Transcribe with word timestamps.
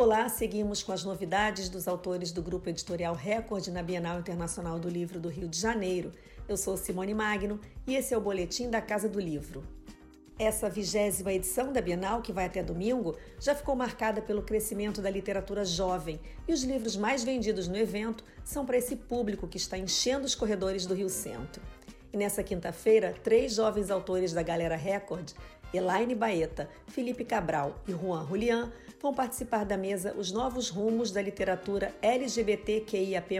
Olá, 0.00 0.30
seguimos 0.30 0.82
com 0.82 0.92
as 0.92 1.04
novidades 1.04 1.68
dos 1.68 1.86
autores 1.86 2.32
do 2.32 2.40
Grupo 2.40 2.70
Editorial 2.70 3.14
Record 3.14 3.66
na 3.66 3.82
Bienal 3.82 4.18
Internacional 4.18 4.78
do 4.78 4.88
Livro 4.88 5.20
do 5.20 5.28
Rio 5.28 5.46
de 5.46 5.58
Janeiro. 5.58 6.10
Eu 6.48 6.56
sou 6.56 6.74
Simone 6.74 7.12
Magno 7.12 7.60
e 7.86 7.94
esse 7.96 8.14
é 8.14 8.16
o 8.16 8.20
Boletim 8.20 8.70
da 8.70 8.80
Casa 8.80 9.10
do 9.10 9.20
Livro. 9.20 9.62
Essa 10.38 10.70
vigésima 10.70 11.34
edição 11.34 11.70
da 11.70 11.82
Bienal, 11.82 12.22
que 12.22 12.32
vai 12.32 12.46
até 12.46 12.62
domingo, 12.62 13.14
já 13.38 13.54
ficou 13.54 13.76
marcada 13.76 14.22
pelo 14.22 14.40
crescimento 14.40 15.02
da 15.02 15.10
literatura 15.10 15.66
jovem 15.66 16.18
e 16.48 16.54
os 16.54 16.62
livros 16.64 16.96
mais 16.96 17.22
vendidos 17.22 17.68
no 17.68 17.76
evento 17.76 18.24
são 18.42 18.64
para 18.64 18.78
esse 18.78 18.96
público 18.96 19.46
que 19.46 19.58
está 19.58 19.76
enchendo 19.76 20.24
os 20.24 20.34
corredores 20.34 20.86
do 20.86 20.94
Rio 20.94 21.10
Centro. 21.10 21.60
E 22.10 22.16
nessa 22.16 22.42
quinta-feira, 22.42 23.14
três 23.22 23.54
jovens 23.54 23.90
autores 23.90 24.32
da 24.32 24.42
Galera 24.42 24.76
Record, 24.76 25.32
Elaine 25.72 26.14
Baeta, 26.14 26.68
Felipe 26.88 27.24
Cabral 27.24 27.78
e 27.86 27.92
Juan 27.92 28.26
Julian, 28.26 28.72
vão 29.00 29.14
participar 29.14 29.64
da 29.64 29.78
mesa 29.78 30.14
Os 30.16 30.30
Novos 30.30 30.68
Rumos 30.68 31.10
da 31.10 31.22
Literatura 31.22 31.94
LGBTQIAP+, 32.02 33.34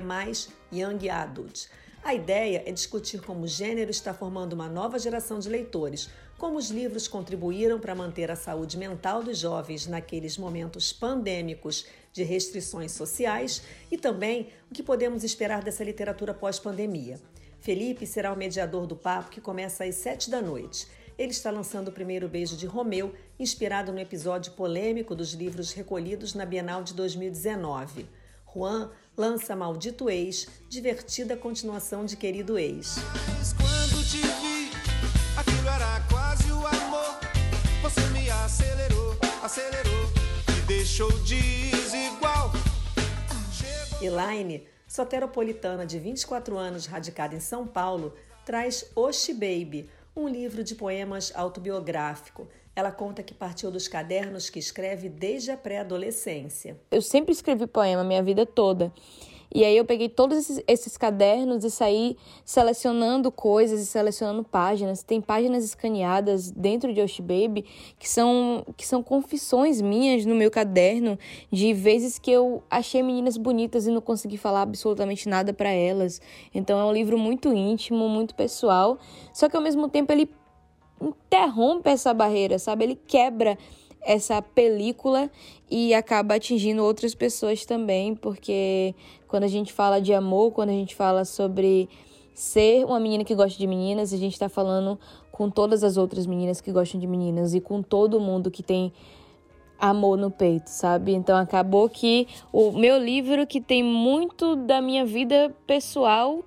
Young 0.73 1.11
Adult. 1.11 1.67
A 2.03 2.15
ideia 2.15 2.63
é 2.65 2.73
discutir 2.73 3.21
como 3.21 3.45
o 3.45 3.49
gênero 3.49 3.91
está 3.91 4.15
formando 4.15 4.55
uma 4.55 4.71
nova 4.71 4.99
geração 4.99 5.39
de 5.39 5.51
leitores, 5.51 6.09
como 6.39 6.57
os 6.57 6.71
livros 6.71 7.07
contribuíram 7.07 7.79
para 7.79 7.95
manter 7.95 8.31
a 8.31 8.37
saúde 8.37 8.79
mental 8.79 9.23
dos 9.23 9.37
jovens 9.39 9.87
naqueles 9.87 10.39
momentos 10.39 10.95
pandêmicos 10.95 11.87
de 12.11 12.23
restrições 12.23 12.93
sociais 12.93 13.63
e 13.91 13.99
também 13.99 14.49
o 14.71 14.75
que 14.75 14.83
podemos 14.83 15.23
esperar 15.23 15.63
dessa 15.63 15.85
literatura 15.85 16.33
pós-pandemia. 16.33 17.21
Felipe 17.61 18.07
será 18.07 18.33
o 18.33 18.37
mediador 18.37 18.87
do 18.87 18.97
papo 18.97 19.29
que 19.29 19.43
começa 19.43 19.85
às 19.85 19.97
sete 19.97 20.31
da 20.31 20.41
noite. 20.41 20.89
Ele 21.21 21.33
está 21.33 21.51
lançando 21.51 21.89
o 21.89 21.93
primeiro 21.93 22.27
beijo 22.31 22.57
de 22.57 22.65
Romeu, 22.65 23.15
inspirado 23.39 23.93
no 23.93 24.01
episódio 24.01 24.53
polêmico 24.53 25.15
dos 25.15 25.35
livros 25.35 25.71
recolhidos 25.71 26.33
na 26.33 26.47
Bienal 26.47 26.83
de 26.83 26.95
2019. 26.95 28.09
Juan 28.51 28.91
lança 29.15 29.55
Maldito 29.55 30.09
Ex, 30.09 30.49
divertida 30.67 31.37
continuação 31.37 32.07
de 32.07 32.17
Querido 32.17 32.59
Ex. 32.59 32.95
Quando 33.55 34.03
te 34.03 34.17
vi, 34.17 34.71
aquilo 35.37 35.69
era 35.69 36.01
quase 36.09 36.51
o 36.51 36.67
amor. 36.67 37.21
Você 37.83 38.01
me 38.15 38.31
acelerou, 38.31 39.15
acelerou, 39.43 40.07
me 40.49 40.63
deixou 40.67 41.13
desigual. 41.19 42.51
Elaine, 44.01 44.67
soteropolitana 44.89 45.85
de 45.85 45.99
24 45.99 46.57
anos, 46.57 46.87
radicada 46.87 47.35
em 47.35 47.41
São 47.41 47.67
Paulo, 47.67 48.15
traz 48.47 48.91
Oshi 48.97 49.35
Baby, 49.35 49.91
um 50.15 50.29
livro 50.29 50.63
de 50.65 50.75
poemas 50.75 51.33
autobiográfico. 51.35 52.49
Ela 52.75 52.93
conta 52.93 53.23
que 53.23 53.35
partiu 53.35 53.71
dos 53.71 53.89
cadernos 53.89 54.49
que 54.49 54.59
escreve 54.59 55.09
desde 55.09 55.51
a 55.51 55.57
pré-adolescência. 55.57 56.79
Eu 56.91 57.03
sempre 57.03 57.33
escrevi 57.33 57.67
poema 57.67 58.05
minha 58.05 58.23
vida 58.23 58.47
toda. 58.47 58.93
E 59.53 59.65
aí 59.65 59.77
eu 59.77 59.85
peguei 59.85 60.09
todos 60.09 60.39
esses, 60.39 60.63
esses, 60.67 60.97
cadernos 60.97 61.65
e 61.65 61.71
saí 61.71 62.17
selecionando 62.45 63.33
coisas 63.33 63.81
e 63.81 63.87
selecionando 63.87 64.45
páginas. 64.45 65.03
Tem 65.03 65.21
páginas 65.21 65.65
escaneadas 65.65 66.51
dentro 66.51 66.95
de 66.95 67.01
Osh 67.01 67.19
Baby 67.19 67.65
que 67.99 68.09
são, 68.09 68.65
que 68.77 68.87
são 68.87 69.03
confissões 69.03 69.81
minhas 69.81 70.25
no 70.25 70.37
meu 70.37 70.51
caderno 70.51 71.19
de 71.51 71.73
vezes 71.75 72.19
que 72.19 72.31
eu 72.31 72.63
achei 72.71 73.03
meninas 73.03 73.37
bonitas 73.37 73.87
e 73.87 73.91
não 73.91 74.01
consegui 74.01 74.37
falar 74.37 74.63
absolutamente 74.63 75.29
nada 75.29 75.53
para 75.53 75.71
elas. 75.71 76.21
Então 76.55 76.79
é 76.79 76.85
um 76.85 76.93
livro 76.93 77.19
muito 77.19 77.53
íntimo, 77.53 78.09
muito 78.09 78.37
pessoal, 78.37 78.99
só 79.33 79.49
que 79.49 79.57
ao 79.57 79.63
mesmo 79.63 79.89
tempo 79.89 80.13
ele 80.13 80.31
interrompe 81.01 81.89
essa 81.89 82.13
barreira, 82.15 82.59
sabe? 82.59 82.85
Ele 82.85 82.95
quebra 82.95 83.59
essa 84.03 84.41
película 84.41 85.31
e 85.71 85.95
acaba 85.95 86.35
atingindo 86.35 86.83
outras 86.83 87.15
pessoas 87.15 87.65
também, 87.65 88.15
porque 88.15 88.95
quando 89.29 89.45
a 89.45 89.49
gente 89.49 89.73
fala 89.73 90.01
de 90.01 90.13
amor, 90.13 90.53
quando 90.53 90.71
a 90.71 90.75
gente 90.75 90.95
fala 90.95 91.25
sobre 91.25 91.89
ser 92.35 92.85
uma 92.85 92.99
menina 92.99 93.25
que 93.25 93.35
gosta 93.35 93.59
de 93.59 93.67
meninas, 93.67 94.13
a 94.13 94.17
gente 94.17 94.33
está 94.33 94.49
falando 94.49 94.99
com 95.31 95.51
todas 95.51 95.85
as 95.85 95.97
outras 95.97 96.27
meninas 96.27 96.61
que 96.61 96.73
gostam 96.73 97.01
de 97.01 97.07
meninas 97.07 97.55
e 97.55 97.61
com 97.61 97.83
todo 97.83 98.21
mundo 98.21 98.51
que 98.51 98.63
tem 98.63 98.93
amor 99.79 100.19
no 100.19 100.31
peito, 100.31 100.69
sabe? 100.69 101.15
Então 101.15 101.37
acabou 101.37 101.89
que 101.89 102.29
o 102.53 102.73
meu 102.73 102.99
livro, 102.99 103.47
que 103.47 103.61
tem 103.61 103.83
muito 103.83 104.57
da 104.57 104.81
minha 104.81 105.05
vida 105.05 105.55
pessoal, 105.67 106.45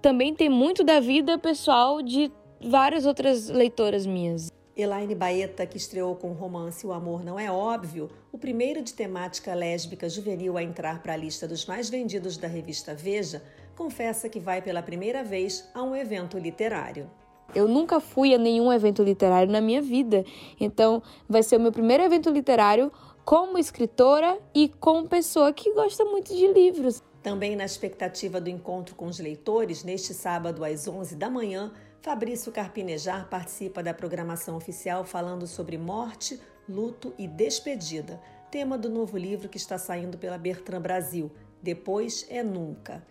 também 0.00 0.34
tem 0.34 0.48
muito 0.48 0.82
da 0.82 1.00
vida 1.00 1.38
pessoal 1.38 2.00
de 2.00 2.32
várias 2.62 3.04
outras 3.04 3.48
leitoras 3.48 4.06
minhas. 4.06 4.50
Elaine 4.80 5.14
Baeta, 5.14 5.66
que 5.66 5.76
estreou 5.76 6.14
com 6.16 6.30
o 6.30 6.34
romance 6.34 6.86
O 6.86 6.92
Amor 6.92 7.24
Não 7.24 7.38
É 7.38 7.50
Óbvio, 7.50 8.10
o 8.32 8.38
primeiro 8.38 8.82
de 8.82 8.94
temática 8.94 9.54
lésbica 9.54 10.08
juvenil 10.08 10.56
a 10.56 10.62
entrar 10.62 11.02
para 11.02 11.12
a 11.12 11.16
lista 11.16 11.46
dos 11.46 11.66
mais 11.66 11.90
vendidos 11.90 12.36
da 12.36 12.48
revista 12.48 12.94
Veja, 12.94 13.42
confessa 13.76 14.28
que 14.28 14.40
vai 14.40 14.60
pela 14.60 14.82
primeira 14.82 15.22
vez 15.24 15.68
a 15.74 15.82
um 15.82 15.94
evento 15.94 16.38
literário. 16.38 17.10
Eu 17.54 17.66
nunca 17.66 17.98
fui 17.98 18.34
a 18.34 18.38
nenhum 18.38 18.72
evento 18.72 19.02
literário 19.02 19.50
na 19.50 19.60
minha 19.60 19.82
vida, 19.82 20.24
então 20.58 21.02
vai 21.28 21.42
ser 21.42 21.56
o 21.56 21.60
meu 21.60 21.72
primeiro 21.72 22.02
evento 22.02 22.30
literário 22.30 22.92
como 23.24 23.58
escritora 23.58 24.38
e 24.54 24.68
como 24.68 25.08
pessoa 25.08 25.52
que 25.52 25.72
gosta 25.74 26.04
muito 26.04 26.34
de 26.34 26.46
livros. 26.48 27.02
Também 27.22 27.54
na 27.54 27.64
expectativa 27.64 28.40
do 28.40 28.48
encontro 28.48 28.94
com 28.94 29.06
os 29.06 29.18
leitores, 29.18 29.84
neste 29.84 30.14
sábado 30.14 30.64
às 30.64 30.88
11 30.88 31.16
da 31.16 31.28
manhã, 31.28 31.72
Fabrício 32.02 32.50
Carpinejar 32.50 33.28
participa 33.28 33.82
da 33.82 33.92
programação 33.92 34.56
oficial 34.56 35.04
falando 35.04 35.46
sobre 35.46 35.76
morte, 35.76 36.40
luto 36.66 37.12
e 37.18 37.28
despedida, 37.28 38.18
tema 38.50 38.78
do 38.78 38.88
novo 38.88 39.18
livro 39.18 39.50
que 39.50 39.58
está 39.58 39.76
saindo 39.76 40.16
pela 40.16 40.38
Bertrand 40.38 40.80
Brasil, 40.80 41.30
Depois 41.62 42.24
é 42.30 42.42
Nunca. 42.42 43.04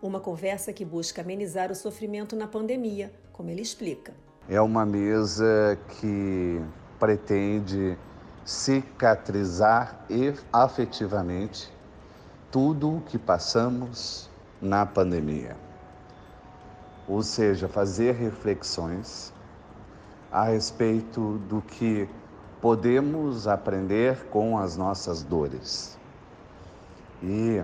Uma 0.00 0.20
conversa 0.20 0.72
que 0.72 0.86
busca 0.86 1.20
amenizar 1.20 1.70
o 1.70 1.74
sofrimento 1.74 2.34
na 2.34 2.46
pandemia, 2.48 3.12
como 3.30 3.50
ele 3.50 3.60
explica. 3.60 4.14
É 4.48 4.58
uma 4.58 4.86
mesa 4.86 5.78
que 6.00 6.62
pretende 6.98 7.98
cicatrizar 8.42 10.06
afetivamente 10.50 11.70
tudo 12.50 12.96
o 12.96 13.00
que 13.02 13.18
passamos 13.18 14.30
na 14.62 14.86
pandemia 14.86 15.69
ou 17.10 17.24
seja, 17.24 17.66
fazer 17.66 18.14
reflexões 18.14 19.32
a 20.30 20.44
respeito 20.44 21.38
do 21.48 21.60
que 21.60 22.08
podemos 22.60 23.48
aprender 23.48 24.26
com 24.26 24.56
as 24.56 24.76
nossas 24.76 25.20
dores. 25.24 25.98
E, 27.20 27.60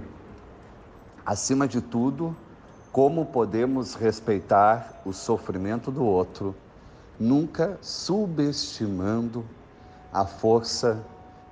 acima 1.25 1.69
de 1.69 1.81
tudo, 1.81 2.37
como 2.91 3.27
podemos 3.27 3.95
respeitar 3.95 5.01
o 5.07 5.13
sofrimento 5.13 5.93
do 5.93 6.05
outro, 6.05 6.53
nunca 7.19 7.79
subestimando 7.81 9.45
a 10.13 10.27
força 10.27 11.01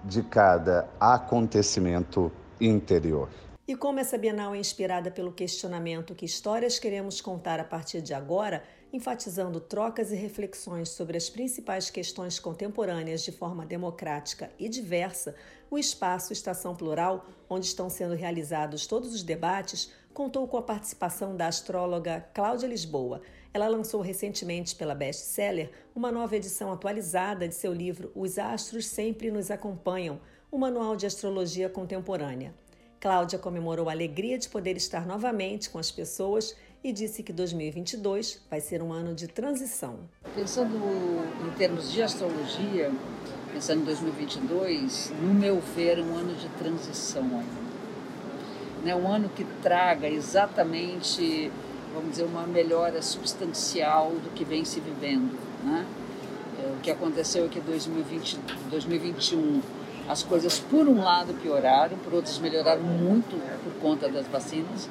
de 0.02 0.20
cada 0.20 0.88
acontecimento 0.98 2.32
interior. 2.60 3.28
E 3.66 3.74
como 3.74 3.98
essa 3.98 4.18
Bienal 4.18 4.54
é 4.54 4.58
inspirada 4.58 5.10
pelo 5.10 5.32
questionamento 5.32 6.14
que 6.14 6.26
histórias 6.26 6.78
queremos 6.78 7.22
contar 7.22 7.58
a 7.58 7.64
partir 7.64 8.02
de 8.02 8.12
agora, 8.12 8.62
enfatizando 8.92 9.58
trocas 9.58 10.12
e 10.12 10.16
reflexões 10.16 10.90
sobre 10.90 11.16
as 11.16 11.30
principais 11.30 11.88
questões 11.88 12.38
contemporâneas 12.38 13.22
de 13.22 13.32
forma 13.32 13.64
democrática 13.64 14.50
e 14.58 14.68
diversa, 14.68 15.34
o 15.70 15.78
espaço 15.78 16.30
Estação 16.30 16.76
Plural, 16.76 17.26
onde 17.48 17.64
estão 17.64 17.88
sendo 17.88 18.14
realizados 18.14 18.86
todos 18.86 19.14
os 19.14 19.22
debates, 19.22 19.90
contou 20.12 20.46
com 20.46 20.58
a 20.58 20.62
participação 20.62 21.34
da 21.34 21.46
astróloga 21.46 22.20
Cláudia 22.34 22.66
Lisboa. 22.66 23.22
Ela 23.54 23.66
lançou 23.66 24.02
recentemente 24.02 24.76
pela 24.76 24.94
Bestseller 24.94 25.70
uma 25.96 26.12
nova 26.12 26.36
edição 26.36 26.70
atualizada 26.70 27.48
de 27.48 27.54
seu 27.54 27.72
livro 27.72 28.12
Os 28.14 28.38
Astros 28.38 28.88
Sempre 28.88 29.30
Nos 29.30 29.50
Acompanham, 29.50 30.20
o 30.50 30.58
manual 30.58 30.94
de 30.96 31.06
astrologia 31.06 31.70
contemporânea. 31.70 32.54
Cláudia 33.04 33.38
comemorou 33.38 33.90
a 33.90 33.92
alegria 33.92 34.38
de 34.38 34.48
poder 34.48 34.78
estar 34.78 35.04
novamente 35.06 35.68
com 35.68 35.78
as 35.78 35.90
pessoas 35.90 36.56
e 36.82 36.90
disse 36.90 37.22
que 37.22 37.34
2022 37.34 38.40
vai 38.48 38.62
ser 38.62 38.80
um 38.80 38.94
ano 38.94 39.14
de 39.14 39.28
transição. 39.28 39.98
Pensando 40.34 40.74
em 41.46 41.50
termos 41.50 41.92
de 41.92 42.02
astrologia, 42.02 42.90
pensando 43.52 43.82
em 43.82 43.84
2022, 43.84 45.12
no 45.20 45.34
meu 45.34 45.60
ver, 45.76 45.98
é 45.98 46.02
um 46.02 46.16
ano 46.16 46.34
de 46.34 46.48
transição 46.56 47.24
ainda. 47.24 48.82
Né? 48.82 48.96
Um 48.96 49.06
ano 49.06 49.28
que 49.28 49.44
traga 49.62 50.08
exatamente, 50.08 51.52
vamos 51.92 52.12
dizer, 52.12 52.24
uma 52.24 52.46
melhora 52.46 53.02
substancial 53.02 54.12
do 54.12 54.30
que 54.30 54.46
vem 54.46 54.64
se 54.64 54.80
vivendo. 54.80 55.38
Né? 55.62 55.86
É, 56.58 56.72
o 56.72 56.80
que 56.80 56.90
aconteceu 56.90 57.44
é 57.44 57.48
que 57.48 57.60
2020, 57.60 58.38
2021 58.70 59.83
as 60.08 60.22
coisas, 60.22 60.58
por 60.58 60.86
um 60.86 61.02
lado, 61.02 61.32
pioraram, 61.34 61.96
por 61.98 62.14
outros, 62.14 62.38
melhoraram 62.38 62.82
muito 62.82 63.40
por 63.62 63.72
conta 63.80 64.08
das 64.08 64.26
vacinas. 64.26 64.88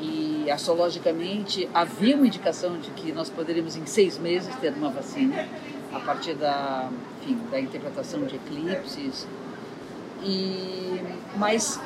E 0.00 0.50
astrologicamente 0.50 1.68
havia 1.74 2.16
uma 2.16 2.26
indicação 2.26 2.78
de 2.78 2.90
que 2.92 3.12
nós 3.12 3.28
poderíamos, 3.28 3.76
em 3.76 3.84
seis 3.84 4.16
meses, 4.16 4.54
ter 4.56 4.72
uma 4.72 4.90
vacina, 4.90 5.46
a 5.92 6.00
partir 6.00 6.34
da, 6.34 6.88
enfim, 7.22 7.38
da 7.50 7.60
interpretação 7.60 8.24
de 8.24 8.36
eclipses. 8.36 9.26
E, 10.22 11.00
mas 11.36 11.80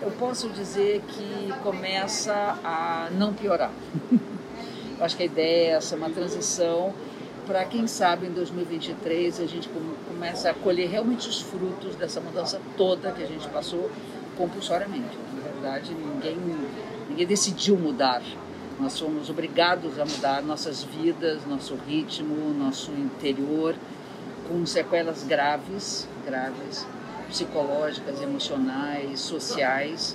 eu 0.00 0.10
posso 0.12 0.48
dizer 0.50 1.02
que 1.08 1.52
começa 1.62 2.58
a 2.64 3.08
não 3.12 3.34
piorar. 3.34 3.72
eu 4.98 5.04
acho 5.04 5.16
que 5.16 5.24
a 5.24 5.26
ideia 5.26 5.72
é 5.72 5.74
essa, 5.74 5.96
uma 5.96 6.10
transição 6.10 6.94
para 7.48 7.64
quem 7.64 7.86
sabe 7.86 8.26
em 8.26 8.30
2023 8.30 9.40
a 9.40 9.46
gente 9.46 9.70
começa 10.06 10.50
a 10.50 10.54
colher 10.54 10.90
realmente 10.90 11.26
os 11.26 11.40
frutos 11.40 11.96
dessa 11.96 12.20
mudança 12.20 12.60
toda 12.76 13.10
que 13.10 13.22
a 13.22 13.26
gente 13.26 13.48
passou 13.48 13.90
compulsoriamente. 14.36 15.16
Na 15.34 15.50
verdade, 15.50 15.94
ninguém, 15.94 16.36
ninguém 17.08 17.26
decidiu 17.26 17.74
mudar. 17.78 18.22
Nós 18.78 18.92
somos 18.92 19.30
obrigados 19.30 19.98
a 19.98 20.04
mudar 20.04 20.42
nossas 20.42 20.84
vidas, 20.84 21.46
nosso 21.46 21.74
ritmo, 21.74 22.52
nosso 22.52 22.92
interior, 22.92 23.74
com 24.46 24.66
sequelas 24.66 25.24
graves, 25.24 26.06
graves, 26.26 26.86
psicológicas, 27.30 28.20
emocionais, 28.20 29.20
sociais. 29.20 30.14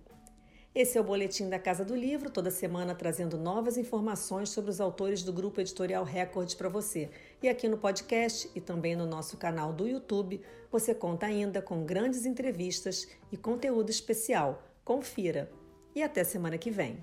Esse 0.73 0.97
é 0.97 1.01
o 1.01 1.03
Boletim 1.03 1.47
da 1.47 1.59
Casa 1.59 1.85
do 1.85 1.95
Livro, 1.95 2.31
toda 2.31 2.49
semana 2.49 2.95
trazendo 2.95 3.37
novas 3.37 3.77
informações 3.77 4.49
sobre 4.49 4.71
os 4.71 4.81
autores 4.81 5.21
do 5.21 5.31
Grupo 5.31 5.61
Editorial 5.61 6.03
Record 6.03 6.55
para 6.55 6.69
você. 6.69 7.07
E 7.43 7.47
aqui 7.47 7.67
no 7.69 7.77
podcast 7.77 8.49
e 8.55 8.59
também 8.59 8.95
no 8.95 9.05
nosso 9.05 9.37
canal 9.37 9.71
do 9.71 9.87
YouTube, 9.87 10.41
você 10.71 10.95
conta 10.95 11.27
ainda 11.27 11.61
com 11.61 11.85
grandes 11.85 12.25
entrevistas 12.25 13.07
e 13.31 13.37
conteúdo 13.37 13.91
especial. 13.91 14.63
Confira! 14.83 15.51
E 15.93 16.01
até 16.01 16.23
semana 16.23 16.57
que 16.57 16.71
vem. 16.71 16.97